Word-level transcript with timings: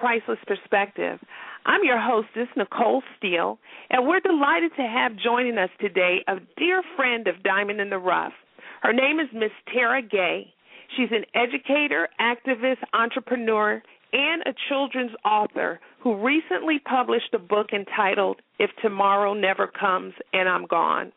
Priceless 0.00 0.38
Perspective. 0.46 1.18
I'm 1.66 1.84
your 1.84 2.00
hostess, 2.00 2.48
Nicole 2.56 3.02
Steele, 3.18 3.58
and 3.90 4.08
we're 4.08 4.20
delighted 4.20 4.72
to 4.76 4.82
have 4.82 5.12
joining 5.22 5.58
us 5.58 5.68
today 5.78 6.24
a 6.26 6.36
dear 6.56 6.82
friend 6.96 7.28
of 7.28 7.42
Diamond 7.42 7.82
in 7.82 7.90
the 7.90 7.98
Rough. 7.98 8.32
Her 8.80 8.94
name 8.94 9.20
is 9.20 9.28
Miss 9.34 9.50
Terra 9.70 10.00
Gay. 10.00 10.54
She's 10.96 11.10
an 11.10 11.26
educator, 11.34 12.08
activist, 12.18 12.78
entrepreneur, 12.94 13.82
and 14.14 14.42
a 14.46 14.54
children's 14.70 15.12
author 15.22 15.78
who 16.02 16.24
recently 16.24 16.78
published 16.78 17.34
a 17.34 17.38
book 17.38 17.68
entitled 17.74 18.40
If 18.58 18.70
Tomorrow 18.80 19.34
Never 19.34 19.66
Comes 19.66 20.14
and 20.32 20.48
I'm 20.48 20.64
Gone. 20.64 21.12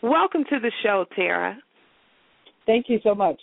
Welcome 0.00 0.44
to 0.48 0.60
the 0.60 0.70
show, 0.84 1.06
Terra. 1.16 1.58
Thank 2.66 2.86
you 2.88 3.00
so 3.02 3.16
much. 3.16 3.40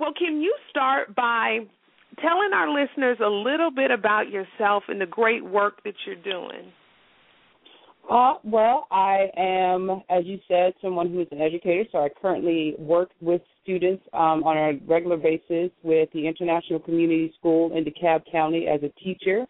Well, 0.00 0.12
can 0.18 0.40
you 0.42 0.52
start 0.68 1.14
by 1.14 1.60
telling 2.16 2.52
our 2.52 2.68
listeners 2.68 3.18
a 3.24 3.28
little 3.28 3.70
bit 3.70 3.90
about 3.90 4.30
yourself 4.30 4.84
and 4.88 5.00
the 5.00 5.06
great 5.06 5.44
work 5.44 5.82
that 5.84 5.94
you're 6.06 6.16
doing? 6.16 6.72
Uh, 8.10 8.34
well, 8.44 8.86
I 8.90 9.28
am, 9.36 10.02
as 10.10 10.24
you 10.24 10.38
said, 10.46 10.74
someone 10.82 11.10
who 11.10 11.20
is 11.22 11.28
an 11.30 11.40
educator. 11.40 11.84
So 11.90 11.98
I 11.98 12.08
currently 12.20 12.74
work 12.78 13.10
with 13.20 13.40
students 13.62 14.02
um, 14.12 14.44
on 14.44 14.58
a 14.58 14.72
regular 14.86 15.16
basis 15.16 15.70
with 15.82 16.10
the 16.12 16.28
International 16.28 16.78
Community 16.80 17.32
School 17.38 17.74
in 17.74 17.84
DeKalb 17.84 18.30
County 18.30 18.66
as 18.66 18.82
a 18.82 18.90
teacher. 19.00 19.46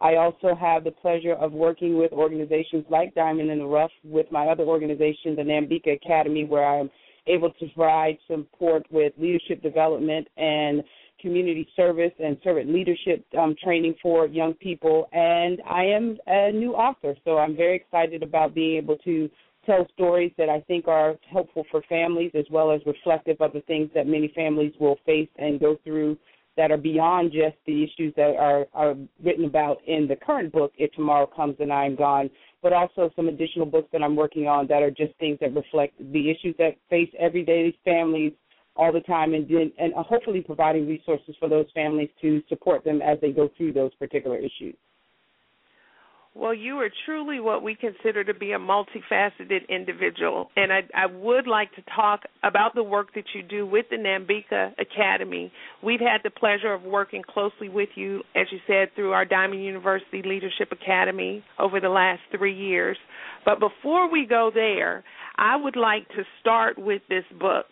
I 0.00 0.14
also 0.14 0.54
have 0.58 0.84
the 0.84 0.90
pleasure 0.90 1.34
of 1.34 1.52
working 1.52 1.98
with 1.98 2.12
organizations 2.12 2.84
like 2.88 3.14
Diamond 3.14 3.50
in 3.50 3.58
the 3.58 3.66
Rough 3.66 3.90
with 4.04 4.30
my 4.30 4.46
other 4.46 4.62
organization, 4.62 5.34
the 5.36 5.42
Nambika 5.42 5.94
Academy, 5.94 6.44
where 6.44 6.64
I'm 6.64 6.88
able 7.26 7.50
to 7.50 7.66
provide 7.74 8.16
support 8.26 8.86
with 8.90 9.12
leadership 9.18 9.60
development 9.60 10.28
and 10.36 10.82
community 11.20 11.68
service 11.76 12.12
and 12.22 12.36
servant 12.42 12.72
leadership 12.72 13.24
um, 13.38 13.54
training 13.62 13.94
for 14.02 14.26
young 14.26 14.54
people. 14.54 15.08
And 15.12 15.60
I 15.68 15.84
am 15.84 16.18
a 16.26 16.52
new 16.52 16.72
author, 16.72 17.14
so 17.24 17.38
I'm 17.38 17.56
very 17.56 17.76
excited 17.76 18.22
about 18.22 18.54
being 18.54 18.76
able 18.76 18.96
to 18.98 19.28
tell 19.66 19.86
stories 19.92 20.32
that 20.38 20.48
I 20.48 20.60
think 20.62 20.88
are 20.88 21.16
helpful 21.30 21.64
for 21.70 21.82
families 21.88 22.32
as 22.34 22.46
well 22.50 22.70
as 22.70 22.80
reflective 22.86 23.36
of 23.40 23.52
the 23.52 23.60
things 23.62 23.90
that 23.94 24.06
many 24.06 24.32
families 24.34 24.72
will 24.80 24.96
face 25.04 25.28
and 25.36 25.60
go 25.60 25.76
through 25.84 26.16
that 26.56 26.72
are 26.72 26.76
beyond 26.76 27.30
just 27.30 27.56
the 27.66 27.84
issues 27.84 28.12
that 28.16 28.34
are, 28.36 28.66
are 28.74 28.96
written 29.22 29.44
about 29.44 29.78
in 29.86 30.08
the 30.08 30.16
current 30.16 30.52
book, 30.52 30.72
If 30.76 30.90
Tomorrow 30.92 31.26
Comes 31.26 31.54
and 31.60 31.72
I 31.72 31.84
Am 31.84 31.94
Gone, 31.94 32.28
but 32.62 32.72
also 32.72 33.10
some 33.14 33.28
additional 33.28 33.64
books 33.64 33.88
that 33.92 34.02
I'm 34.02 34.16
working 34.16 34.48
on 34.48 34.66
that 34.66 34.82
are 34.82 34.90
just 34.90 35.14
things 35.20 35.38
that 35.40 35.54
reflect 35.54 35.94
the 36.12 36.30
issues 36.30 36.56
that 36.58 36.72
face 36.90 37.10
everyday 37.18 37.76
families 37.84 38.32
all 38.78 38.92
the 38.92 39.00
time 39.00 39.34
and 39.34 39.50
and 39.50 39.92
uh, 39.94 40.02
hopefully 40.02 40.40
providing 40.40 40.86
resources 40.86 41.34
for 41.38 41.48
those 41.48 41.66
families 41.74 42.08
to 42.22 42.40
support 42.48 42.84
them 42.84 43.02
as 43.02 43.18
they 43.20 43.32
go 43.32 43.50
through 43.56 43.72
those 43.72 43.92
particular 43.96 44.38
issues. 44.38 44.76
Well, 46.38 46.54
you 46.54 46.76
are 46.76 46.90
truly 47.04 47.40
what 47.40 47.64
we 47.64 47.74
consider 47.74 48.22
to 48.22 48.32
be 48.32 48.52
a 48.52 48.58
multifaceted 48.58 49.68
individual, 49.68 50.50
and 50.54 50.72
I, 50.72 50.82
I 50.94 51.06
would 51.06 51.48
like 51.48 51.74
to 51.74 51.82
talk 51.96 52.20
about 52.44 52.76
the 52.76 52.82
work 52.84 53.12
that 53.14 53.24
you 53.34 53.42
do 53.42 53.66
with 53.66 53.86
the 53.90 53.96
Nambika 53.96 54.72
Academy. 54.78 55.50
We've 55.82 55.98
had 55.98 56.18
the 56.22 56.30
pleasure 56.30 56.72
of 56.72 56.82
working 56.82 57.24
closely 57.28 57.68
with 57.68 57.88
you, 57.96 58.22
as 58.36 58.46
you 58.52 58.58
said, 58.68 58.94
through 58.94 59.12
our 59.12 59.24
Diamond 59.24 59.64
University 59.64 60.22
Leadership 60.24 60.70
Academy 60.70 61.42
over 61.58 61.80
the 61.80 61.88
last 61.88 62.20
three 62.30 62.54
years. 62.54 62.98
But 63.44 63.58
before 63.58 64.08
we 64.08 64.24
go 64.24 64.52
there, 64.54 65.02
I 65.36 65.56
would 65.56 65.76
like 65.76 66.08
to 66.10 66.22
start 66.40 66.78
with 66.78 67.02
this 67.08 67.24
book. 67.40 67.66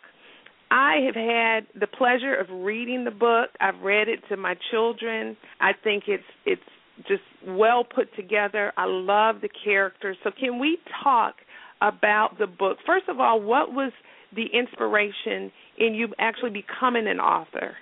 I 0.97 1.01
have 1.01 1.15
had 1.15 1.67
the 1.79 1.87
pleasure 1.87 2.35
of 2.35 2.47
reading 2.51 3.05
the 3.05 3.11
book. 3.11 3.51
I've 3.61 3.81
read 3.83 4.09
it 4.09 4.21
to 4.31 4.37
my 4.37 4.55
children. 4.71 5.37
I 5.61 5.73
think 5.85 6.05
it's 6.07 6.25
it's 6.47 6.63
just 7.07 7.23
well 7.47 7.85
put 7.85 8.15
together. 8.17 8.73
I 8.77 8.87
love 8.87 9.43
the 9.43 9.51
characters. 9.65 10.17
So 10.25 10.31
can 10.39 10.59
we 10.59 10.79
talk 11.05 11.35
about 11.83 12.39
the 12.39 12.47
book? 12.47 12.79
First 12.87 13.09
of 13.09 13.21
all, 13.21 13.41
what 13.43 13.73
was 13.73 13.93
the 14.35 14.47
inspiration 14.53 15.53
in 15.79 15.95
you 15.95 16.09
actually 16.19 16.51
becoming 16.51 17.07
an 17.09 17.21
author? 17.21 17.77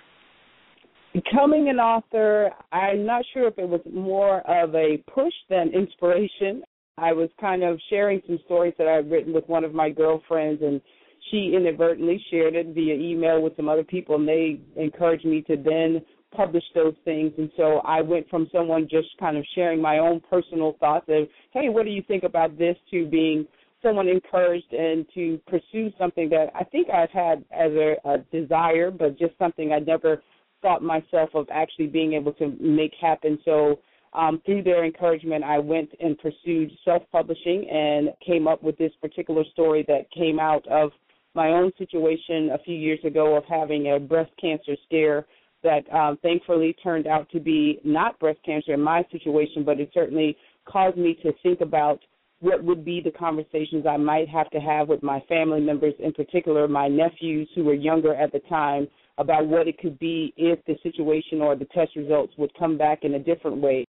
Becoming 1.13 1.69
an 1.69 1.79
author, 1.79 2.49
I'm 2.73 3.05
not 3.05 3.23
sure 3.33 3.47
if 3.47 3.57
it 3.57 3.69
was 3.69 3.79
more 3.93 4.39
of 4.41 4.75
a 4.75 4.97
push 5.13 5.33
than 5.49 5.71
inspiration. 5.73 6.63
I 6.97 7.13
was 7.13 7.29
kind 7.39 7.63
of 7.63 7.79
sharing 7.89 8.21
some 8.27 8.39
stories 8.43 8.73
that 8.77 8.87
I'd 8.87 9.09
written 9.09 9.33
with 9.33 9.47
one 9.47 9.63
of 9.63 9.73
my 9.73 9.89
girlfriends 9.89 10.61
and 10.61 10.81
she 11.31 11.53
inadvertently 11.55 12.23
shared 12.29 12.55
it 12.55 12.67
via 12.67 12.93
email 12.95 13.41
with 13.41 13.55
some 13.55 13.69
other 13.69 13.83
people, 13.83 14.15
and 14.15 14.27
they 14.27 14.59
encouraged 14.75 15.25
me 15.25 15.41
to 15.43 15.55
then 15.55 16.01
publish 16.35 16.63
those 16.73 16.93
things. 17.05 17.31
And 17.37 17.49
so 17.55 17.79
I 17.85 18.01
went 18.01 18.29
from 18.29 18.49
someone 18.51 18.87
just 18.89 19.07
kind 19.19 19.37
of 19.37 19.45
sharing 19.55 19.81
my 19.81 19.99
own 19.99 20.21
personal 20.29 20.75
thoughts 20.79 21.05
of, 21.07 21.27
hey, 21.51 21.69
what 21.69 21.85
do 21.85 21.91
you 21.91 22.03
think 22.07 22.23
about 22.23 22.57
this, 22.57 22.75
to 22.91 23.07
being 23.07 23.47
someone 23.81 24.07
encouraged 24.07 24.71
and 24.73 25.05
to 25.13 25.39
pursue 25.47 25.91
something 25.97 26.29
that 26.29 26.47
I 26.55 26.63
think 26.63 26.89
I've 26.89 27.11
had 27.11 27.45
as 27.51 27.71
a, 27.71 27.95
a 28.05 28.17
desire, 28.31 28.91
but 28.91 29.17
just 29.17 29.37
something 29.37 29.71
I 29.71 29.79
never 29.79 30.23
thought 30.61 30.81
myself 30.81 31.29
of 31.35 31.47
actually 31.51 31.87
being 31.87 32.13
able 32.13 32.33
to 32.33 32.55
make 32.59 32.93
happen. 32.99 33.37
So 33.45 33.79
um, 34.13 34.41
through 34.45 34.63
their 34.63 34.85
encouragement, 34.85 35.43
I 35.43 35.59
went 35.59 35.89
and 35.99 36.17
pursued 36.17 36.71
self 36.83 37.03
publishing 37.11 37.69
and 37.69 38.09
came 38.25 38.47
up 38.47 38.63
with 38.63 38.77
this 38.77 38.91
particular 39.01 39.43
story 39.51 39.85
that 39.87 40.09
came 40.11 40.39
out 40.39 40.67
of 40.67 40.91
my 41.35 41.49
own 41.49 41.71
situation 41.77 42.49
a 42.53 42.57
few 42.59 42.75
years 42.75 42.99
ago 43.03 43.35
of 43.35 43.43
having 43.45 43.91
a 43.91 43.99
breast 43.99 44.31
cancer 44.39 44.75
scare 44.85 45.25
that 45.63 45.91
um, 45.93 46.17
thankfully 46.21 46.75
turned 46.83 47.07
out 47.07 47.29
to 47.31 47.39
be 47.39 47.79
not 47.83 48.19
breast 48.19 48.39
cancer 48.45 48.73
in 48.73 48.81
my 48.81 49.03
situation, 49.11 49.63
but 49.63 49.79
it 49.79 49.89
certainly 49.93 50.37
caused 50.65 50.97
me 50.97 51.17
to 51.23 51.33
think 51.43 51.61
about 51.61 51.99
what 52.39 52.63
would 52.63 52.85
be 52.85 53.01
the 53.01 53.11
conversations 53.11 53.85
I 53.89 53.97
might 53.97 54.29
have 54.29 54.49
to 54.51 54.59
have 54.59 54.89
with 54.89 55.01
my 55.01 55.19
family 55.21 55.61
members, 55.61 55.93
in 55.99 56.13
particular 56.13 56.67
my 56.67 56.87
nephews 56.87 57.49
who 57.55 57.63
were 57.63 57.73
younger 57.73 58.13
at 58.13 58.31
the 58.31 58.39
time, 58.49 58.87
about 59.17 59.47
what 59.47 59.67
it 59.67 59.77
could 59.79 59.97
be 59.97 60.33
if 60.37 60.59
the 60.65 60.75
situation 60.83 61.41
or 61.41 61.55
the 61.55 61.65
test 61.65 61.95
results 61.95 62.33
would 62.37 62.53
come 62.59 62.77
back 62.77 62.99
in 63.03 63.15
a 63.15 63.19
different 63.19 63.57
way. 63.57 63.85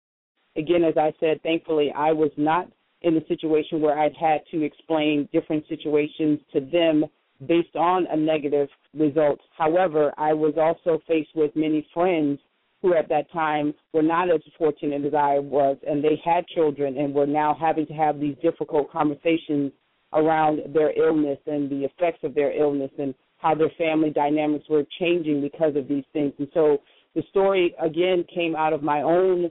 Again, 0.56 0.84
as 0.84 0.96
I 0.96 1.12
said, 1.20 1.42
thankfully 1.42 1.92
I 1.94 2.12
was 2.12 2.30
not 2.36 2.70
in 3.02 3.16
a 3.16 3.26
situation 3.26 3.80
where 3.80 3.98
I'd 3.98 4.16
had 4.16 4.40
to 4.52 4.62
explain 4.62 5.28
different 5.32 5.64
situations 5.68 6.38
to 6.52 6.60
them 6.60 7.04
based 7.46 7.76
on 7.76 8.06
a 8.10 8.16
negative 8.16 8.68
result. 8.94 9.40
However, 9.56 10.12
I 10.16 10.32
was 10.32 10.54
also 10.56 11.00
faced 11.06 11.30
with 11.34 11.54
many 11.54 11.86
friends 11.92 12.38
who 12.82 12.94
at 12.94 13.08
that 13.08 13.30
time 13.32 13.74
were 13.92 14.02
not 14.02 14.30
as 14.30 14.40
fortunate 14.58 15.04
as 15.04 15.14
I 15.14 15.38
was, 15.38 15.76
and 15.86 16.02
they 16.02 16.20
had 16.24 16.46
children 16.48 16.96
and 16.98 17.14
were 17.14 17.26
now 17.26 17.56
having 17.58 17.86
to 17.86 17.94
have 17.94 18.20
these 18.20 18.36
difficult 18.42 18.90
conversations 18.90 19.72
around 20.12 20.60
their 20.72 20.96
illness 20.98 21.38
and 21.46 21.68
the 21.68 21.84
effects 21.84 22.20
of 22.22 22.34
their 22.34 22.52
illness 22.52 22.90
and 22.98 23.14
how 23.38 23.54
their 23.54 23.70
family 23.76 24.10
dynamics 24.10 24.64
were 24.68 24.84
changing 24.98 25.40
because 25.40 25.76
of 25.76 25.88
these 25.88 26.04
things. 26.12 26.32
And 26.38 26.48
so 26.54 26.78
the 27.14 27.22
story 27.30 27.74
again 27.82 28.24
came 28.32 28.54
out 28.54 28.72
of 28.72 28.82
my 28.82 29.02
own 29.02 29.50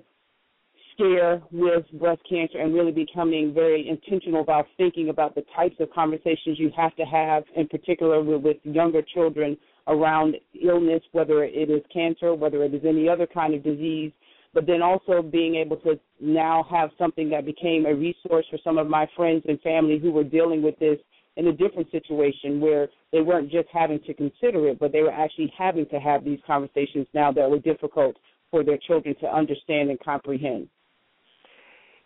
scare 0.95 1.41
with 1.51 1.85
breast 1.99 2.21
cancer 2.27 2.59
and 2.59 2.73
really 2.73 2.91
becoming 2.91 3.53
very 3.53 3.87
intentional 3.87 4.41
about 4.41 4.65
thinking 4.77 5.09
about 5.09 5.35
the 5.35 5.43
types 5.55 5.75
of 5.79 5.91
conversations 5.91 6.57
you 6.57 6.71
have 6.75 6.95
to 6.95 7.03
have, 7.03 7.43
in 7.55 7.67
particular 7.67 8.23
with, 8.23 8.41
with 8.41 8.57
younger 8.63 9.01
children 9.01 9.57
around 9.87 10.35
illness, 10.63 11.01
whether 11.11 11.43
it 11.43 11.69
is 11.69 11.81
cancer, 11.93 12.33
whether 12.33 12.63
it 12.63 12.73
is 12.73 12.81
any 12.87 13.07
other 13.07 13.27
kind 13.27 13.53
of 13.53 13.63
disease, 13.63 14.11
but 14.53 14.65
then 14.65 14.81
also 14.81 15.21
being 15.21 15.55
able 15.55 15.77
to 15.77 15.99
now 16.19 16.65
have 16.71 16.89
something 16.97 17.29
that 17.29 17.45
became 17.45 17.85
a 17.85 17.93
resource 17.93 18.45
for 18.49 18.57
some 18.63 18.77
of 18.77 18.87
my 18.87 19.07
friends 19.15 19.43
and 19.47 19.59
family 19.61 19.99
who 19.99 20.11
were 20.11 20.23
dealing 20.23 20.61
with 20.61 20.79
this 20.79 20.97
in 21.35 21.47
a 21.47 21.51
different 21.51 21.91
situation 21.91 22.61
where 22.61 22.87
they 23.11 23.19
weren't 23.21 23.51
just 23.51 23.67
having 23.71 23.99
to 24.07 24.13
consider 24.13 24.69
it, 24.69 24.79
but 24.79 24.93
they 24.93 25.01
were 25.01 25.11
actually 25.11 25.51
having 25.57 25.85
to 25.87 25.99
have 25.99 26.23
these 26.23 26.39
conversations 26.47 27.05
now 27.13 27.31
that 27.31 27.49
were 27.49 27.59
difficult 27.59 28.15
for 28.49 28.63
their 28.63 28.77
children 28.77 29.13
to 29.19 29.27
understand 29.27 29.89
and 29.89 29.99
comprehend. 29.99 30.69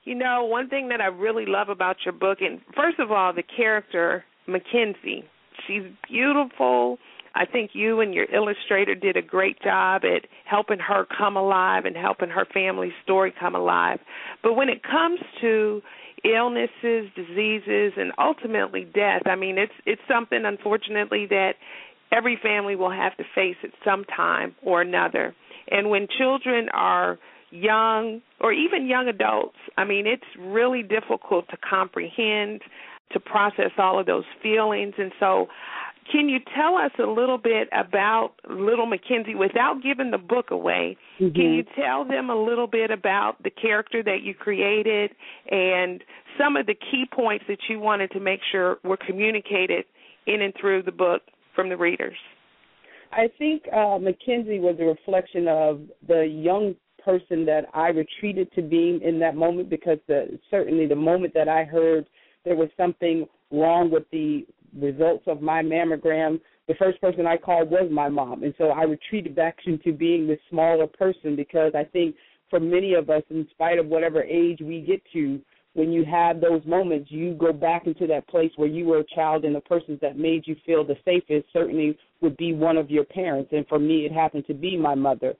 You 0.09 0.15
know, 0.15 0.43
one 0.43 0.69
thing 0.69 0.89
that 0.89 1.01
I 1.01 1.05
really 1.05 1.45
love 1.45 1.69
about 1.69 1.97
your 2.03 2.13
book, 2.13 2.39
and 2.41 2.61
first 2.75 2.97
of 2.97 3.11
all, 3.11 3.31
the 3.31 3.43
character 3.43 4.25
McKenzie. 4.47 5.21
She's 5.67 5.83
beautiful. 6.09 6.97
I 7.35 7.45
think 7.45 7.71
you 7.73 7.99
and 7.99 8.11
your 8.11 8.25
illustrator 8.33 8.95
did 8.95 9.17
a 9.17 9.21
great 9.21 9.61
job 9.61 10.01
at 10.05 10.27
helping 10.45 10.79
her 10.79 11.05
come 11.15 11.37
alive 11.37 11.85
and 11.85 11.95
helping 11.95 12.29
her 12.29 12.47
family's 12.51 12.93
story 13.03 13.31
come 13.39 13.53
alive. 13.53 13.99
But 14.41 14.55
when 14.55 14.67
it 14.67 14.81
comes 14.81 15.19
to 15.41 15.83
illnesses, 16.23 17.11
diseases, 17.15 17.93
and 17.95 18.11
ultimately 18.17 18.85
death, 18.85 19.27
I 19.27 19.35
mean, 19.35 19.59
it's 19.59 19.73
it's 19.85 20.01
something 20.11 20.41
unfortunately 20.43 21.27
that 21.29 21.51
every 22.11 22.39
family 22.41 22.75
will 22.75 22.89
have 22.89 23.15
to 23.17 23.23
face 23.35 23.57
at 23.63 23.69
some 23.85 24.05
time 24.05 24.55
or 24.63 24.81
another. 24.81 25.35
And 25.69 25.91
when 25.91 26.07
children 26.17 26.67
are 26.73 27.19
young 27.51 28.21
or 28.39 28.53
even 28.53 28.87
young 28.87 29.07
adults, 29.07 29.57
I 29.77 29.83
mean, 29.83 30.05
it's 30.07 30.23
really 30.37 30.83
difficult 30.83 31.47
to 31.49 31.57
comprehend, 31.57 32.61
to 33.11 33.19
process 33.19 33.71
all 33.77 33.99
of 33.99 34.05
those 34.05 34.25
feelings. 34.41 34.93
And 34.97 35.11
so, 35.19 35.47
can 36.11 36.27
you 36.27 36.39
tell 36.55 36.75
us 36.75 36.91
a 36.97 37.07
little 37.07 37.37
bit 37.37 37.69
about 37.71 38.31
Little 38.49 38.87
McKenzie 38.87 39.37
without 39.37 39.83
giving 39.83 40.09
the 40.09 40.17
book 40.17 40.49
away? 40.49 40.97
Mm-hmm. 41.19 41.35
Can 41.35 41.53
you 41.53 41.63
tell 41.75 42.03
them 42.03 42.29
a 42.31 42.35
little 42.35 42.65
bit 42.65 42.89
about 42.89 43.41
the 43.43 43.51
character 43.51 44.01
that 44.03 44.23
you 44.23 44.33
created 44.33 45.11
and 45.51 46.03
some 46.37 46.55
of 46.55 46.65
the 46.65 46.73
key 46.73 47.05
points 47.11 47.45
that 47.47 47.59
you 47.69 47.79
wanted 47.79 48.11
to 48.11 48.19
make 48.19 48.39
sure 48.51 48.77
were 48.83 48.97
communicated 48.97 49.85
in 50.25 50.41
and 50.41 50.53
through 50.59 50.83
the 50.83 50.91
book 50.91 51.21
from 51.55 51.69
the 51.69 51.77
readers? 51.77 52.17
I 53.11 53.27
think 53.37 53.63
uh, 53.71 53.97
McKenzie 53.97 54.59
was 54.59 54.77
a 54.79 54.85
reflection 54.85 55.47
of 55.47 55.81
the 56.07 56.25
young 56.25 56.75
person 57.09 57.45
that 57.45 57.65
I 57.73 57.87
retreated 57.89 58.51
to 58.53 58.61
being 58.61 59.01
in 59.01 59.19
that 59.19 59.35
moment 59.35 59.69
because 59.69 59.97
the, 60.07 60.39
certainly 60.51 60.85
the 60.85 60.95
moment 60.95 61.33
that 61.33 61.47
I 61.47 61.63
heard 61.63 62.05
there 62.45 62.55
was 62.55 62.69
something 62.77 63.25
wrong 63.51 63.89
with 63.91 64.03
the 64.11 64.45
results 64.79 65.23
of 65.27 65.41
my 65.41 65.63
mammogram, 65.63 66.39
the 66.67 66.75
first 66.75 67.01
person 67.01 67.25
I 67.25 67.37
called 67.37 67.71
was 67.71 67.89
my 67.91 68.09
mom. 68.09 68.43
And 68.43 68.53
so 68.57 68.65
I 68.65 68.83
retreated 68.83 69.35
back 69.35 69.57
into 69.65 69.91
being 69.91 70.27
this 70.27 70.39
smaller 70.49 70.85
person 70.85 71.35
because 71.35 71.73
I 71.75 71.83
think 71.83 72.15
for 72.49 72.59
many 72.59 72.93
of 72.93 73.09
us, 73.09 73.23
in 73.29 73.47
spite 73.51 73.79
of 73.79 73.87
whatever 73.87 74.23
age 74.23 74.59
we 74.61 74.81
get 74.81 75.01
to, 75.13 75.41
when 75.73 75.91
you 75.91 76.03
have 76.05 76.41
those 76.41 76.61
moments, 76.65 77.11
you 77.11 77.33
go 77.33 77.53
back 77.53 77.87
into 77.87 78.05
that 78.07 78.27
place 78.27 78.51
where 78.55 78.67
you 78.67 78.85
were 78.85 78.99
a 78.99 79.15
child 79.15 79.45
and 79.45 79.55
the 79.55 79.61
persons 79.61 79.99
that 80.01 80.17
made 80.17 80.45
you 80.45 80.55
feel 80.65 80.83
the 80.83 80.97
safest 81.05 81.45
certainly 81.53 81.97
would 82.21 82.37
be 82.37 82.53
one 82.53 82.77
of 82.77 82.89
your 82.89 83.03
parents. 83.03 83.51
And 83.51 83.67
for 83.67 83.79
me, 83.79 84.05
it 84.05 84.11
happened 84.11 84.45
to 84.47 84.53
be 84.53 84.77
my 84.77 84.95
mother. 84.95 85.35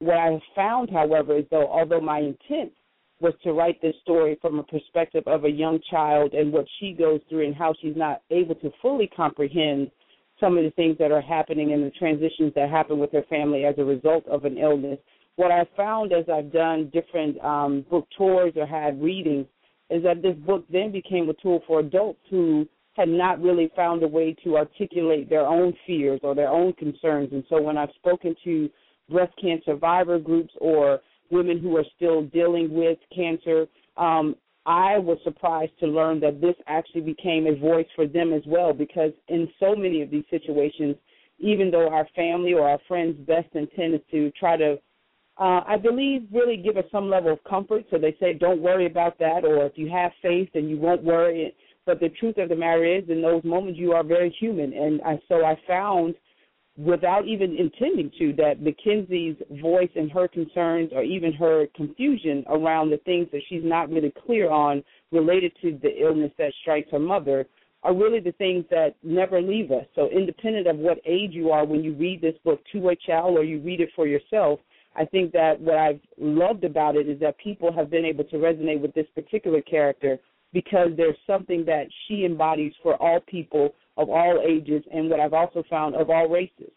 What 0.00 0.16
I 0.16 0.40
found, 0.54 0.90
however, 0.90 1.38
is 1.38 1.44
though 1.50 1.68
although 1.68 2.00
my 2.00 2.20
intent 2.20 2.72
was 3.20 3.34
to 3.42 3.52
write 3.52 3.82
this 3.82 3.96
story 4.02 4.38
from 4.40 4.58
a 4.58 4.62
perspective 4.62 5.24
of 5.26 5.44
a 5.44 5.50
young 5.50 5.80
child 5.90 6.34
and 6.34 6.52
what 6.52 6.66
she 6.78 6.92
goes 6.92 7.20
through 7.28 7.46
and 7.46 7.54
how 7.54 7.74
she's 7.80 7.96
not 7.96 8.22
able 8.30 8.54
to 8.56 8.70
fully 8.80 9.08
comprehend 9.08 9.90
some 10.38 10.56
of 10.56 10.62
the 10.62 10.70
things 10.70 10.96
that 10.98 11.10
are 11.10 11.20
happening 11.20 11.72
and 11.72 11.82
the 11.82 11.90
transitions 11.90 12.52
that 12.54 12.70
happen 12.70 12.98
with 12.98 13.10
her 13.10 13.24
family 13.28 13.64
as 13.64 13.74
a 13.78 13.84
result 13.84 14.24
of 14.28 14.44
an 14.44 14.56
illness. 14.56 14.98
What 15.34 15.50
I 15.50 15.66
found 15.76 16.12
as 16.12 16.26
I've 16.32 16.52
done 16.52 16.90
different 16.92 17.42
um, 17.44 17.84
book 17.90 18.06
tours 18.16 18.52
or 18.54 18.66
had 18.66 19.02
readings 19.02 19.46
is 19.90 20.02
that 20.04 20.22
this 20.22 20.36
book 20.36 20.64
then 20.70 20.92
became 20.92 21.28
a 21.28 21.34
tool 21.34 21.62
for 21.66 21.80
adults 21.80 22.20
who 22.30 22.68
had 22.92 23.08
not 23.08 23.40
really 23.40 23.70
found 23.74 24.02
a 24.02 24.08
way 24.08 24.34
to 24.44 24.56
articulate 24.56 25.28
their 25.28 25.46
own 25.46 25.72
fears 25.86 26.20
or 26.22 26.34
their 26.34 26.48
own 26.48 26.72
concerns. 26.74 27.30
And 27.32 27.44
so 27.48 27.60
when 27.60 27.78
I've 27.78 27.92
spoken 27.96 28.34
to 28.44 28.68
breast 29.08 29.32
cancer 29.40 29.64
survivor 29.66 30.18
groups 30.18 30.52
or 30.60 31.00
women 31.30 31.58
who 31.58 31.76
are 31.76 31.84
still 31.96 32.22
dealing 32.22 32.72
with 32.72 32.98
cancer. 33.14 33.66
Um, 33.96 34.36
I 34.66 34.98
was 34.98 35.18
surprised 35.24 35.72
to 35.80 35.86
learn 35.86 36.20
that 36.20 36.40
this 36.40 36.54
actually 36.66 37.00
became 37.00 37.46
a 37.46 37.56
voice 37.56 37.86
for 37.96 38.06
them 38.06 38.32
as 38.32 38.42
well 38.46 38.72
because 38.72 39.12
in 39.28 39.48
so 39.58 39.74
many 39.74 40.02
of 40.02 40.10
these 40.10 40.24
situations, 40.30 40.96
even 41.38 41.70
though 41.70 41.88
our 41.88 42.06
family 42.14 42.52
or 42.52 42.68
our 42.68 42.78
friends' 42.86 43.18
best 43.26 43.48
intent 43.54 43.94
is 43.94 44.00
to 44.10 44.30
try 44.32 44.56
to, 44.56 44.78
uh, 45.38 45.62
I 45.66 45.76
believe, 45.76 46.26
really 46.32 46.56
give 46.56 46.76
us 46.76 46.84
some 46.90 47.08
level 47.08 47.32
of 47.32 47.44
comfort. 47.44 47.84
So 47.90 47.98
they 47.98 48.16
say, 48.20 48.34
don't 48.34 48.60
worry 48.60 48.86
about 48.86 49.18
that, 49.20 49.44
or 49.44 49.64
if 49.64 49.72
you 49.76 49.88
have 49.90 50.12
faith, 50.20 50.50
then 50.52 50.68
you 50.68 50.78
won't 50.78 51.02
worry. 51.02 51.54
But 51.86 52.00
the 52.00 52.10
truth 52.10 52.36
of 52.38 52.50
the 52.50 52.56
matter 52.56 52.84
is, 52.84 53.04
in 53.08 53.22
those 53.22 53.44
moments, 53.44 53.78
you 53.78 53.92
are 53.92 54.04
very 54.04 54.34
human. 54.38 54.72
And 54.74 55.00
I, 55.02 55.18
so 55.28 55.44
I 55.44 55.58
found– 55.66 56.14
without 56.78 57.26
even 57.26 57.56
intending 57.56 58.10
to, 58.18 58.32
that 58.34 58.60
McKenzie's 58.60 59.36
voice 59.60 59.90
and 59.96 60.10
her 60.12 60.28
concerns 60.28 60.90
or 60.94 61.02
even 61.02 61.32
her 61.32 61.66
confusion 61.74 62.44
around 62.48 62.90
the 62.90 62.98
things 62.98 63.26
that 63.32 63.42
she's 63.48 63.64
not 63.64 63.90
really 63.90 64.12
clear 64.24 64.48
on 64.48 64.82
related 65.10 65.52
to 65.60 65.76
the 65.82 66.00
illness 66.00 66.30
that 66.38 66.52
strikes 66.62 66.88
her 66.92 67.00
mother 67.00 67.46
are 67.82 67.94
really 67.94 68.20
the 68.20 68.32
things 68.32 68.64
that 68.70 68.94
never 69.02 69.42
leave 69.42 69.72
us. 69.72 69.86
So, 69.94 70.08
independent 70.10 70.66
of 70.66 70.76
what 70.76 70.98
age 71.04 71.32
you 71.32 71.50
are 71.50 71.64
when 71.64 71.82
you 71.82 71.94
read 71.94 72.20
this 72.20 72.34
book 72.44 72.60
to 72.72 72.88
a 72.88 72.96
child 72.96 73.36
or 73.36 73.44
you 73.44 73.60
read 73.60 73.80
it 73.80 73.90
for 73.96 74.06
yourself, 74.06 74.60
I 74.96 75.04
think 75.04 75.32
that 75.32 75.60
what 75.60 75.76
I've 75.76 76.00
loved 76.16 76.64
about 76.64 76.96
it 76.96 77.08
is 77.08 77.20
that 77.20 77.38
people 77.38 77.72
have 77.72 77.90
been 77.90 78.04
able 78.04 78.24
to 78.24 78.36
resonate 78.36 78.80
with 78.80 78.94
this 78.94 79.06
particular 79.14 79.62
character 79.62 80.18
because 80.52 80.90
there's 80.96 81.16
something 81.26 81.64
that 81.66 81.86
she 82.06 82.24
embodies 82.24 82.72
for 82.82 83.00
all 83.02 83.20
people 83.20 83.74
of 83.98 84.08
all 84.08 84.42
ages 84.46 84.82
and 84.92 85.10
what 85.10 85.20
I've 85.20 85.34
also 85.34 85.62
found 85.68 85.96
of 85.96 86.08
all 86.08 86.28
races. 86.28 86.70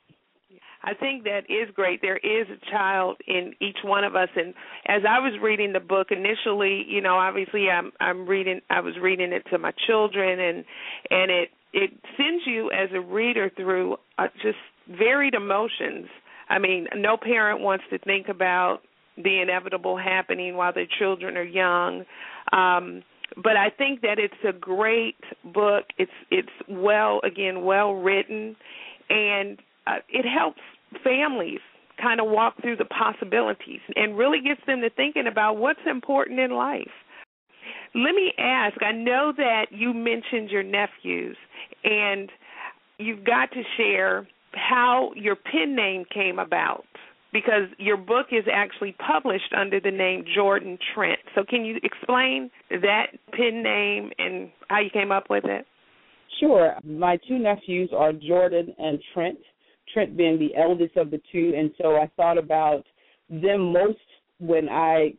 I 0.83 0.95
think 0.95 1.25
that 1.25 1.41
is 1.47 1.69
great. 1.75 2.01
There 2.01 2.17
is 2.17 2.47
a 2.49 2.71
child 2.71 3.17
in 3.27 3.53
each 3.61 3.77
one 3.83 4.03
of 4.03 4.15
us, 4.15 4.29
and 4.35 4.55
as 4.87 5.03
I 5.07 5.19
was 5.19 5.39
reading 5.41 5.73
the 5.73 5.79
book 5.79 6.07
initially, 6.09 6.83
you 6.87 7.01
know, 7.01 7.15
obviously 7.15 7.69
I'm 7.69 7.91
I'm 7.99 8.27
reading. 8.27 8.61
I 8.69 8.79
was 8.79 8.95
reading 8.99 9.31
it 9.31 9.43
to 9.51 9.59
my 9.59 9.71
children, 9.87 10.39
and 10.39 10.65
and 11.11 11.31
it 11.31 11.49
it 11.71 11.91
sends 12.17 12.47
you 12.47 12.71
as 12.71 12.89
a 12.95 12.99
reader 12.99 13.51
through 13.55 13.97
uh, 14.17 14.27
just 14.41 14.57
varied 14.89 15.35
emotions. 15.35 16.07
I 16.49 16.57
mean, 16.57 16.87
no 16.95 17.15
parent 17.15 17.61
wants 17.61 17.83
to 17.91 17.99
think 17.99 18.27
about 18.27 18.79
the 19.17 19.39
inevitable 19.39 19.97
happening 19.97 20.55
while 20.55 20.73
their 20.73 20.87
children 20.99 21.37
are 21.37 21.43
young. 21.43 22.05
Um, 22.51 23.03
but 23.35 23.55
I 23.55 23.69
think 23.69 24.01
that 24.01 24.19
it's 24.19 24.33
a 24.47 24.53
great 24.53 25.17
book. 25.43 25.85
It's 25.97 26.11
it's 26.29 26.49
well 26.67 27.21
again 27.23 27.63
well 27.63 27.93
written, 27.93 28.55
and 29.09 29.59
uh, 29.87 29.99
it 30.09 30.25
helps 30.25 30.61
families 31.03 31.59
kind 32.01 32.19
of 32.19 32.27
walk 32.27 32.55
through 32.61 32.77
the 32.77 32.85
possibilities 32.85 33.79
and 33.95 34.17
really 34.17 34.41
gets 34.41 34.61
them 34.65 34.81
to 34.81 34.89
thinking 34.89 35.27
about 35.27 35.57
what's 35.57 35.79
important 35.89 36.39
in 36.39 36.51
life. 36.51 36.91
Let 37.93 38.15
me 38.15 38.33
ask. 38.37 38.81
I 38.81 38.91
know 38.91 39.33
that 39.37 39.67
you 39.71 39.93
mentioned 39.93 40.49
your 40.49 40.63
nephews, 40.63 41.37
and 41.83 42.29
you've 42.97 43.23
got 43.23 43.51
to 43.51 43.61
share 43.77 44.27
how 44.53 45.11
your 45.15 45.35
pen 45.35 45.75
name 45.75 46.05
came 46.13 46.39
about 46.39 46.85
because 47.33 47.63
your 47.77 47.97
book 47.97 48.27
is 48.31 48.45
actually 48.51 48.95
published 49.05 49.53
under 49.57 49.79
the 49.79 49.91
name 49.91 50.23
Jordan 50.35 50.77
Trent. 50.93 51.19
So 51.35 51.43
can 51.47 51.65
you 51.65 51.77
explain 51.83 52.49
that 52.69 53.07
pen 53.31 53.63
name 53.63 54.11
and 54.17 54.49
how 54.69 54.79
you 54.79 54.89
came 54.89 55.11
up 55.11 55.29
with 55.29 55.45
it? 55.45 55.65
Sure. 56.39 56.75
My 56.83 57.17
two 57.27 57.39
nephews 57.39 57.91
are 57.95 58.13
Jordan 58.13 58.73
and 58.77 58.99
Trent. 59.13 59.37
Trent 59.93 60.15
being 60.15 60.39
the 60.39 60.55
eldest 60.55 60.95
of 60.95 61.11
the 61.11 61.21
two, 61.31 61.53
and 61.55 61.71
so 61.81 61.97
I 61.97 62.09
thought 62.15 62.37
about 62.37 62.83
them 63.29 63.73
most 63.73 63.99
when 64.39 64.69
I 64.69 65.13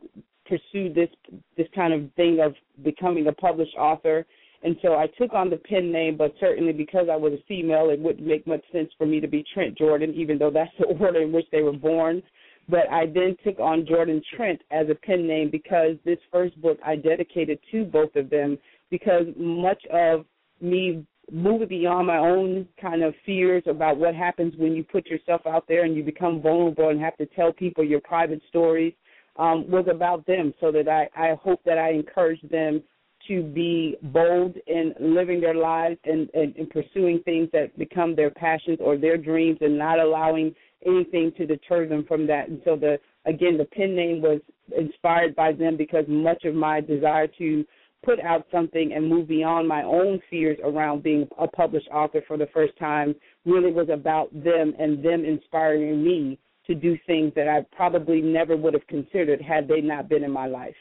pursued 0.45 0.95
this 0.95 1.09
this 1.55 1.67
kind 1.75 1.93
of 1.93 2.11
thing 2.15 2.39
of 2.43 2.53
becoming 2.83 3.27
a 3.27 3.31
published 3.31 3.75
author 3.77 4.25
and 4.63 4.77
so 4.81 4.93
I 4.93 5.07
took 5.17 5.33
on 5.33 5.49
the 5.49 5.57
pen 5.57 5.91
name, 5.91 6.15
but 6.15 6.33
certainly 6.39 6.71
because 6.71 7.07
I 7.11 7.17
was 7.17 7.33
a 7.33 7.43
female, 7.47 7.89
it 7.89 7.99
wouldn't 7.99 8.25
make 8.25 8.47
much 8.47 8.63
sense 8.71 8.89
for 8.97 9.05
me 9.05 9.19
to 9.19 9.27
be 9.27 9.43
Trent 9.53 9.77
Jordan, 9.77 10.13
even 10.15 10.37
though 10.37 10.51
that's 10.51 10.71
the 10.79 10.85
order 10.85 11.21
in 11.21 11.31
which 11.31 11.47
they 11.51 11.61
were 11.61 11.73
born. 11.73 12.23
But 12.69 12.89
I 12.89 13.07
then 13.07 13.35
took 13.43 13.59
on 13.59 13.85
Jordan 13.85 14.21
Trent 14.37 14.61
as 14.71 14.87
a 14.89 14.95
pen 14.95 15.27
name 15.27 15.49
because 15.51 15.97
this 16.05 16.19
first 16.31 16.59
book 16.61 16.77
I 16.85 16.95
dedicated 16.95 17.59
to 17.71 17.83
both 17.83 18.15
of 18.15 18.29
them 18.29 18.57
because 18.89 19.25
much 19.35 19.83
of 19.91 20.25
me 20.61 21.05
moving 21.29 21.67
beyond 21.67 22.07
my 22.07 22.17
own 22.17 22.67
kind 22.81 23.03
of 23.03 23.13
fears 23.25 23.63
about 23.67 23.97
what 23.97 24.15
happens 24.15 24.53
when 24.57 24.73
you 24.73 24.83
put 24.83 25.07
yourself 25.07 25.41
out 25.45 25.65
there 25.67 25.83
and 25.83 25.95
you 25.95 26.03
become 26.03 26.41
vulnerable 26.41 26.89
and 26.89 27.01
have 27.01 27.17
to 27.17 27.25
tell 27.27 27.51
people 27.51 27.83
your 27.83 28.01
private 28.01 28.41
stories 28.47 28.93
um, 29.37 29.69
was 29.69 29.85
about 29.89 30.25
them 30.25 30.53
so 30.61 30.71
that 30.71 30.87
I, 30.87 31.09
I 31.17 31.35
hope 31.35 31.61
that 31.65 31.77
I 31.77 31.91
encourage 31.91 32.41
them 32.49 32.81
to 33.27 33.41
be 33.41 33.97
bold 34.01 34.55
in 34.67 34.93
living 34.99 35.39
their 35.39 35.55
lives 35.55 35.97
and, 36.05 36.29
and, 36.33 36.55
and 36.55 36.69
pursuing 36.69 37.21
things 37.23 37.49
that 37.53 37.77
become 37.77 38.15
their 38.15 38.29
passions 38.29 38.79
or 38.81 38.97
their 38.97 39.17
dreams 39.17 39.57
and 39.61 39.77
not 39.77 39.99
allowing 39.99 40.53
anything 40.85 41.31
to 41.37 41.45
deter 41.45 41.87
them 41.87 42.05
from 42.07 42.27
that. 42.27 42.49
And 42.49 42.61
so 42.65 42.75
the 42.75 42.99
again 43.25 43.57
the 43.57 43.65
pen 43.65 43.95
name 43.95 44.21
was 44.21 44.41
inspired 44.77 45.35
by 45.35 45.53
them 45.53 45.77
because 45.77 46.05
much 46.07 46.43
of 46.45 46.55
my 46.55 46.81
desire 46.81 47.27
to 47.37 47.65
put 48.03 48.19
out 48.19 48.45
something 48.51 48.91
and 48.93 49.07
move 49.07 49.27
beyond 49.27 49.67
my 49.67 49.83
own 49.83 50.19
fears 50.29 50.57
around 50.63 51.03
being 51.03 51.27
a 51.39 51.47
published 51.47 51.87
author 51.89 52.21
for 52.27 52.37
the 52.37 52.47
first 52.53 52.77
time 52.77 53.15
really 53.45 53.71
was 53.71 53.87
about 53.89 54.31
them 54.33 54.73
and 54.77 55.03
them 55.03 55.23
inspiring 55.23 56.03
me 56.03 56.37
to 56.67 56.75
do 56.75 56.97
things 57.07 57.31
that 57.35 57.47
I 57.47 57.65
probably 57.75 58.21
never 58.21 58.55
would 58.55 58.73
have 58.73 58.87
considered 58.87 59.41
had 59.41 59.67
they 59.67 59.81
not 59.81 60.09
been 60.09 60.23
in 60.23 60.31
my 60.31 60.47
life. 60.47 60.75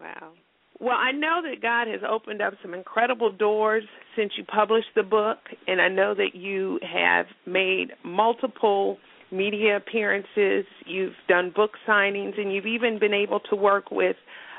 Wow. 0.00 0.32
Well, 0.80 0.96
I 0.96 1.12
know 1.12 1.42
that 1.42 1.60
God 1.60 1.88
has 1.88 2.00
opened 2.08 2.40
up 2.40 2.54
some 2.62 2.72
incredible 2.72 3.30
doors 3.30 3.84
since 4.16 4.32
you 4.38 4.44
published 4.44 4.88
the 4.96 5.02
book, 5.02 5.36
and 5.66 5.78
I 5.80 5.88
know 5.88 6.14
that 6.14 6.34
you 6.34 6.80
have 6.82 7.26
made 7.46 7.88
multiple 8.02 8.96
media 9.30 9.76
appearances, 9.76 10.64
you've 10.86 11.12
done 11.28 11.52
book 11.54 11.72
signings, 11.86 12.40
and 12.40 12.52
you've 12.52 12.66
even 12.66 12.98
been 12.98 13.12
able 13.12 13.40
to 13.50 13.56
work 13.56 13.90
with 13.90 14.16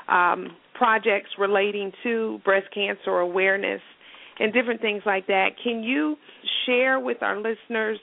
um, 0.08 0.56
projects 0.74 1.30
relating 1.38 1.90
to 2.04 2.40
breast 2.44 2.66
cancer 2.72 3.18
awareness 3.18 3.80
and 4.38 4.52
different 4.52 4.80
things 4.80 5.02
like 5.04 5.26
that. 5.26 5.50
Can 5.62 5.82
you 5.82 6.16
share 6.66 7.00
with 7.00 7.22
our 7.22 7.36
listeners 7.36 7.98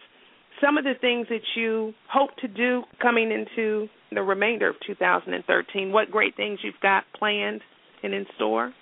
some 0.62 0.78
of 0.78 0.84
the 0.84 0.94
things 1.00 1.28
that 1.30 1.42
you 1.56 1.94
hope 2.12 2.36
to 2.42 2.50
do 2.50 2.84
coming 3.02 3.32
into 3.32 3.88
the 4.12 4.22
remainder 4.22 4.70
of 4.70 4.76
2013? 4.86 5.92
What 5.94 6.12
great 6.12 6.36
things 6.36 6.60
you've 6.62 6.80
got 6.82 7.06
planned 7.18 7.62
and 8.03 8.13
in 8.13 8.25
store? 8.36 8.74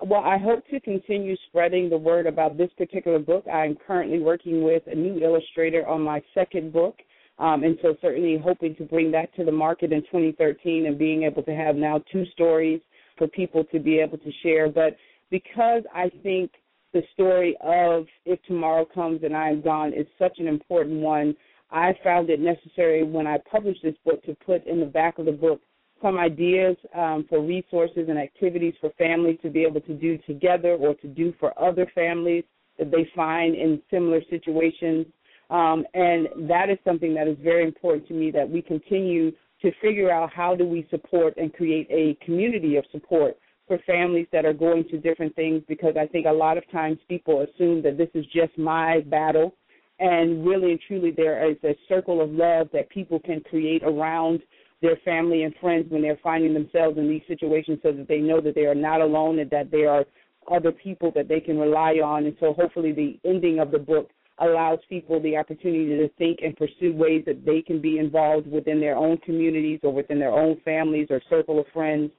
Well, 0.00 0.22
I 0.22 0.38
hope 0.38 0.66
to 0.68 0.78
continue 0.80 1.36
spreading 1.48 1.90
the 1.90 1.98
word 1.98 2.26
about 2.26 2.56
this 2.56 2.70
particular 2.78 3.18
book. 3.18 3.44
I'm 3.52 3.76
currently 3.86 4.20
working 4.20 4.62
with 4.62 4.84
a 4.86 4.94
new 4.94 5.18
illustrator 5.18 5.86
on 5.88 6.02
my 6.02 6.22
second 6.34 6.72
book, 6.72 6.96
um, 7.38 7.64
and 7.64 7.76
so 7.82 7.96
certainly 8.00 8.38
hoping 8.42 8.76
to 8.76 8.84
bring 8.84 9.10
that 9.12 9.34
to 9.34 9.44
the 9.44 9.52
market 9.52 9.92
in 9.92 10.02
2013 10.02 10.86
and 10.86 10.98
being 10.98 11.24
able 11.24 11.42
to 11.42 11.54
have 11.54 11.74
now 11.74 12.00
two 12.12 12.24
stories 12.32 12.80
for 13.16 13.26
people 13.26 13.64
to 13.72 13.80
be 13.80 13.98
able 13.98 14.18
to 14.18 14.30
share. 14.42 14.68
But 14.68 14.96
because 15.30 15.82
I 15.92 16.10
think 16.22 16.52
the 16.92 17.02
story 17.12 17.56
of 17.60 18.06
If 18.24 18.40
Tomorrow 18.44 18.86
Comes 18.94 19.22
and 19.24 19.36
I 19.36 19.48
Am 19.50 19.60
Gone 19.60 19.92
is 19.92 20.06
such 20.16 20.38
an 20.38 20.46
important 20.46 21.00
one, 21.00 21.34
I 21.70 21.92
found 22.02 22.30
it 22.30 22.40
necessary 22.40 23.02
when 23.02 23.26
I 23.26 23.38
published 23.50 23.82
this 23.82 23.96
book 24.04 24.22
to 24.24 24.34
put 24.46 24.66
in 24.66 24.80
the 24.80 24.86
back 24.86 25.18
of 25.18 25.26
the 25.26 25.32
book 25.32 25.60
some 26.02 26.18
ideas 26.18 26.76
um, 26.94 27.26
for 27.28 27.40
resources 27.40 28.08
and 28.08 28.18
activities 28.18 28.74
for 28.80 28.90
families 28.98 29.38
to 29.42 29.50
be 29.50 29.64
able 29.64 29.80
to 29.82 29.94
do 29.94 30.18
together 30.26 30.74
or 30.74 30.94
to 30.94 31.08
do 31.08 31.34
for 31.38 31.58
other 31.60 31.90
families 31.94 32.44
that 32.78 32.90
they 32.90 33.08
find 33.14 33.54
in 33.54 33.82
similar 33.90 34.20
situations. 34.30 35.06
Um, 35.50 35.84
and 35.94 36.28
that 36.48 36.70
is 36.70 36.78
something 36.84 37.14
that 37.14 37.26
is 37.26 37.36
very 37.42 37.64
important 37.64 38.06
to 38.08 38.14
me 38.14 38.30
that 38.32 38.48
we 38.48 38.62
continue 38.62 39.32
to 39.62 39.72
figure 39.80 40.10
out 40.10 40.32
how 40.32 40.54
do 40.54 40.64
we 40.64 40.86
support 40.90 41.36
and 41.36 41.52
create 41.52 41.88
a 41.90 42.16
community 42.24 42.76
of 42.76 42.84
support 42.92 43.36
for 43.66 43.78
families 43.86 44.26
that 44.32 44.44
are 44.44 44.52
going 44.52 44.84
through 44.84 45.00
different 45.00 45.34
things 45.36 45.62
because 45.68 45.94
I 45.98 46.06
think 46.06 46.26
a 46.26 46.32
lot 46.32 46.56
of 46.56 46.70
times 46.70 46.98
people 47.08 47.42
assume 47.42 47.82
that 47.82 47.98
this 47.98 48.08
is 48.14 48.24
just 48.26 48.56
my 48.56 49.00
battle. 49.06 49.54
And 50.00 50.46
really 50.46 50.70
and 50.70 50.80
truly 50.86 51.10
there 51.10 51.50
is 51.50 51.56
a 51.64 51.76
circle 51.88 52.20
of 52.20 52.30
love 52.30 52.68
that 52.72 52.88
people 52.88 53.18
can 53.18 53.40
create 53.40 53.82
around 53.82 54.40
their 54.80 54.96
family 55.04 55.42
and 55.42 55.54
friends 55.60 55.86
when 55.88 56.02
they're 56.02 56.18
finding 56.22 56.54
themselves 56.54 56.98
in 56.98 57.08
these 57.08 57.22
situations 57.26 57.78
so 57.82 57.92
that 57.92 58.08
they 58.08 58.18
know 58.18 58.40
that 58.40 58.54
they 58.54 58.66
are 58.66 58.74
not 58.74 59.00
alone 59.00 59.38
and 59.38 59.50
that 59.50 59.70
there 59.70 59.90
are 59.90 60.04
other 60.50 60.72
people 60.72 61.10
that 61.14 61.28
they 61.28 61.40
can 61.40 61.58
rely 61.58 61.94
on 61.94 62.26
and 62.26 62.36
so 62.40 62.52
hopefully 62.52 62.92
the 62.92 63.18
ending 63.28 63.58
of 63.58 63.70
the 63.70 63.78
book 63.78 64.10
allows 64.40 64.78
people 64.88 65.20
the 65.20 65.36
opportunity 65.36 65.96
to 65.96 66.08
think 66.16 66.38
and 66.42 66.56
pursue 66.56 66.94
ways 66.94 67.24
that 67.26 67.44
they 67.44 67.60
can 67.60 67.80
be 67.80 67.98
involved 67.98 68.46
within 68.50 68.80
their 68.80 68.96
own 68.96 69.16
communities 69.18 69.80
or 69.82 69.92
within 69.92 70.18
their 70.18 70.32
own 70.32 70.60
families 70.64 71.08
or 71.10 71.20
circle 71.28 71.58
of 71.58 71.66
friends 71.72 72.10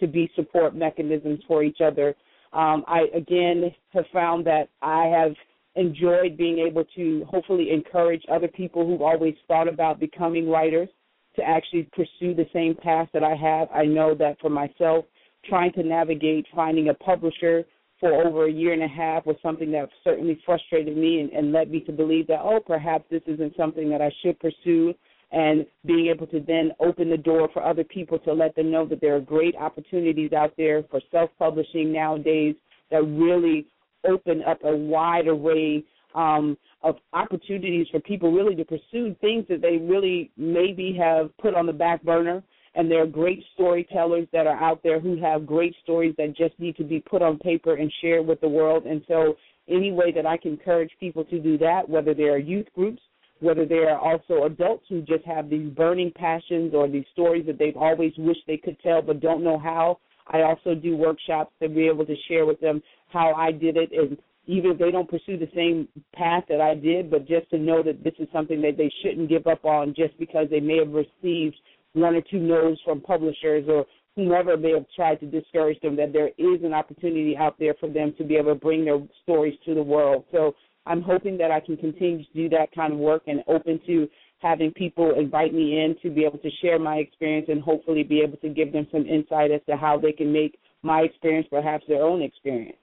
to 0.00 0.06
be 0.06 0.30
support 0.34 0.74
mechanisms 0.74 1.40
for 1.46 1.62
each 1.62 1.78
other. 1.80 2.14
Um, 2.52 2.84
I 2.86 3.06
again 3.14 3.72
have 3.90 4.06
found 4.12 4.46
that 4.46 4.68
I 4.82 5.04
have 5.06 5.34
enjoyed 5.76 6.36
being 6.36 6.58
able 6.58 6.84
to 6.96 7.24
hopefully 7.28 7.70
encourage 7.70 8.24
other 8.30 8.48
people 8.48 8.86
who've 8.86 9.02
always 9.02 9.34
thought 9.46 9.68
about 9.68 10.00
becoming 10.00 10.48
writers 10.48 10.88
to 11.38 11.48
actually 11.48 11.88
pursue 11.92 12.34
the 12.34 12.46
same 12.52 12.74
path 12.74 13.08
that 13.12 13.22
I 13.22 13.34
have. 13.34 13.68
I 13.72 13.84
know 13.84 14.14
that 14.16 14.40
for 14.40 14.50
myself, 14.50 15.04
trying 15.48 15.72
to 15.74 15.82
navigate 15.82 16.46
finding 16.54 16.88
a 16.88 16.94
publisher 16.94 17.64
for 18.00 18.12
over 18.12 18.46
a 18.46 18.52
year 18.52 18.72
and 18.72 18.82
a 18.82 18.88
half 18.88 19.26
was 19.26 19.36
something 19.42 19.72
that 19.72 19.88
certainly 20.04 20.40
frustrated 20.44 20.96
me 20.96 21.20
and, 21.20 21.30
and 21.32 21.52
led 21.52 21.70
me 21.70 21.80
to 21.80 21.92
believe 21.92 22.26
that, 22.28 22.40
oh, 22.42 22.60
perhaps 22.64 23.04
this 23.10 23.22
isn't 23.26 23.56
something 23.56 23.88
that 23.90 24.02
I 24.02 24.10
should 24.22 24.38
pursue. 24.38 24.94
And 25.30 25.66
being 25.84 26.06
able 26.06 26.26
to 26.28 26.40
then 26.40 26.72
open 26.80 27.10
the 27.10 27.16
door 27.16 27.50
for 27.52 27.62
other 27.62 27.84
people 27.84 28.18
to 28.20 28.32
let 28.32 28.56
them 28.56 28.70
know 28.70 28.86
that 28.86 29.00
there 29.00 29.14
are 29.14 29.20
great 29.20 29.54
opportunities 29.56 30.32
out 30.32 30.54
there 30.56 30.84
for 30.90 31.00
self 31.10 31.30
publishing 31.38 31.92
nowadays 31.92 32.54
that 32.90 33.02
really 33.02 33.66
open 34.08 34.42
up 34.44 34.58
a 34.64 34.74
wide 34.74 35.26
array 35.26 35.84
um, 36.18 36.56
of 36.82 36.96
opportunities 37.12 37.86
for 37.90 38.00
people 38.00 38.32
really 38.32 38.54
to 38.56 38.64
pursue 38.64 39.14
things 39.20 39.44
that 39.48 39.62
they 39.62 39.76
really 39.76 40.30
maybe 40.36 40.96
have 40.98 41.30
put 41.38 41.54
on 41.54 41.66
the 41.66 41.72
back 41.72 42.02
burner 42.02 42.42
and 42.74 42.88
there 42.88 43.02
are 43.02 43.06
great 43.06 43.42
storytellers 43.54 44.28
that 44.32 44.46
are 44.46 44.56
out 44.62 44.82
there 44.84 45.00
who 45.00 45.20
have 45.20 45.46
great 45.46 45.74
stories 45.82 46.14
that 46.16 46.36
just 46.36 46.58
need 46.60 46.76
to 46.76 46.84
be 46.84 47.00
put 47.00 47.22
on 47.22 47.36
paper 47.38 47.74
and 47.74 47.92
shared 48.00 48.24
with 48.24 48.40
the 48.40 48.48
world. 48.48 48.86
And 48.86 49.02
so, 49.08 49.36
any 49.68 49.90
way 49.90 50.12
that 50.12 50.24
I 50.26 50.36
can 50.36 50.52
encourage 50.52 50.92
people 51.00 51.24
to 51.24 51.40
do 51.40 51.58
that, 51.58 51.88
whether 51.88 52.14
they 52.14 52.24
are 52.24 52.38
youth 52.38 52.68
groups, 52.74 53.02
whether 53.40 53.66
they 53.66 53.78
are 53.78 53.98
also 53.98 54.44
adults 54.44 54.84
who 54.88 55.02
just 55.02 55.24
have 55.24 55.50
these 55.50 55.68
burning 55.70 56.12
passions 56.14 56.72
or 56.72 56.88
these 56.88 57.04
stories 57.12 57.46
that 57.46 57.58
they've 57.58 57.76
always 57.76 58.12
wished 58.16 58.42
they 58.46 58.56
could 58.56 58.78
tell 58.80 59.02
but 59.02 59.20
don't 59.20 59.44
know 59.44 59.58
how. 59.58 59.98
I 60.28 60.42
also 60.42 60.74
do 60.74 60.96
workshops 60.96 61.52
to 61.60 61.68
be 61.68 61.86
able 61.86 62.06
to 62.06 62.14
share 62.28 62.46
with 62.46 62.60
them 62.60 62.82
how 63.08 63.34
I 63.34 63.50
did 63.50 63.76
it 63.76 63.90
and 63.92 64.16
even 64.48 64.70
if 64.70 64.78
they 64.78 64.90
don't 64.90 65.08
pursue 65.08 65.36
the 65.36 65.50
same 65.54 65.86
path 66.14 66.42
that 66.48 66.60
I 66.60 66.74
did, 66.74 67.10
but 67.10 67.28
just 67.28 67.50
to 67.50 67.58
know 67.58 67.82
that 67.82 68.02
this 68.02 68.14
is 68.18 68.26
something 68.32 68.62
that 68.62 68.78
they 68.78 68.90
shouldn't 69.02 69.28
give 69.28 69.46
up 69.46 69.64
on 69.66 69.94
just 69.94 70.18
because 70.18 70.46
they 70.50 70.58
may 70.58 70.78
have 70.78 70.88
received 70.88 71.54
one 71.92 72.14
or 72.14 72.22
two 72.22 72.38
no's 72.38 72.78
from 72.82 73.02
publishers 73.02 73.66
or 73.68 73.84
whomever 74.16 74.56
may 74.56 74.72
have 74.72 74.86
tried 74.96 75.20
to 75.20 75.26
discourage 75.26 75.78
them, 75.80 75.96
that 75.96 76.14
there 76.14 76.28
is 76.38 76.64
an 76.64 76.72
opportunity 76.72 77.36
out 77.36 77.58
there 77.58 77.74
for 77.78 77.90
them 77.90 78.14
to 78.16 78.24
be 78.24 78.36
able 78.36 78.54
to 78.54 78.60
bring 78.60 78.86
their 78.86 78.98
stories 79.22 79.54
to 79.66 79.74
the 79.74 79.82
world. 79.82 80.24
So 80.32 80.54
I'm 80.86 81.02
hoping 81.02 81.36
that 81.38 81.50
I 81.50 81.60
can 81.60 81.76
continue 81.76 82.24
to 82.24 82.32
do 82.34 82.48
that 82.48 82.74
kind 82.74 82.94
of 82.94 82.98
work 82.98 83.24
and 83.26 83.44
open 83.48 83.78
to 83.86 84.08
having 84.38 84.72
people 84.72 85.14
invite 85.18 85.52
me 85.52 85.84
in 85.84 85.94
to 86.02 86.10
be 86.10 86.24
able 86.24 86.38
to 86.38 86.50
share 86.62 86.78
my 86.78 86.96
experience 86.96 87.48
and 87.50 87.62
hopefully 87.62 88.02
be 88.02 88.20
able 88.20 88.38
to 88.38 88.48
give 88.48 88.72
them 88.72 88.86
some 88.90 89.04
insight 89.04 89.50
as 89.50 89.60
to 89.68 89.76
how 89.76 89.98
they 89.98 90.12
can 90.12 90.32
make 90.32 90.58
my 90.82 91.00
experience 91.00 91.46
perhaps 91.50 91.84
their 91.86 92.02
own 92.02 92.22
experience. 92.22 92.78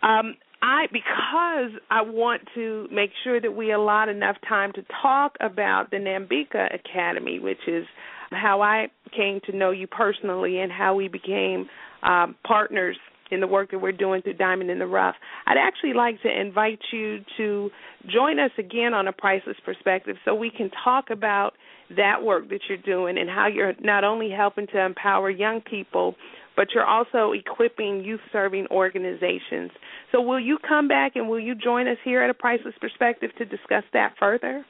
Um, 0.02 0.36
I 0.64 0.88
because 0.92 1.80
I 1.92 2.02
want 2.02 2.42
to 2.56 2.88
make 2.92 3.12
sure 3.24 3.40
that 3.40 3.52
we 3.52 3.72
allot 3.72 4.10
enough 4.10 4.38
time 4.48 4.72
to 4.74 4.84
talk 5.02 5.36
about 5.42 5.92
the 5.92 5.98
Nambika 5.98 6.74
Academy, 6.74 7.40
which 7.40 7.60
is 7.68 7.86
how 8.32 8.62
I 8.62 8.88
came 9.16 9.42
to 9.46 9.56
know 9.56 9.72
you 9.72 9.88
personally 9.88 10.60
and 10.60 10.72
how 10.72 10.96
we 10.96 11.10
became 11.10 11.68
um, 12.02 12.36
partners 12.48 12.98
in 13.34 13.40
the 13.40 13.48
work 13.48 13.72
that 13.72 13.80
we're 13.80 13.92
doing 13.92 14.22
through 14.22 14.36
Diamond 14.36 14.70
in 14.70 14.80
the 14.80 14.86
Rough. 14.86 15.16
I'd 15.46 15.58
actually 15.58 15.94
like 15.94 16.22
to 16.22 16.30
invite 16.30 16.80
you 16.92 17.20
to 17.38 17.70
join 18.12 18.40
us 18.40 18.52
again 18.58 18.94
on 18.94 19.08
a 19.08 19.14
priceless 19.14 19.58
perspective 19.66 20.16
so 20.26 20.36
we 20.36 20.52
can 20.56 20.70
talk 20.84 21.06
about 21.10 21.54
that 21.96 22.24
work 22.24 22.50
that 22.50 22.62
you're 22.70 22.78
doing 22.78 23.18
and 23.18 23.30
how 23.30 23.48
you're 23.48 23.74
not 23.82 24.04
only 24.04 24.30
helping 24.30 24.68
to 24.68 24.80
empower 24.80 25.30
young 25.30 25.62
people 25.62 26.16
but 26.56 26.68
you're 26.74 26.86
also 26.86 27.32
equipping 27.32 28.04
youth 28.04 28.20
serving 28.32 28.68
organizations. 28.70 29.72
So, 30.12 30.22
will 30.22 30.40
you 30.40 30.58
come 30.68 30.88
back 30.88 31.14
and 31.16 31.28
will 31.28 31.40
you 31.40 31.56
join 31.56 31.88
us 31.88 31.98
here 32.04 32.22
at 32.22 32.30
a 32.30 32.34
Priceless 32.34 32.76
Perspective 32.80 33.32
to 33.40 33.46
discuss 33.46 33.84
that 33.94 34.14
further? 34.20 34.64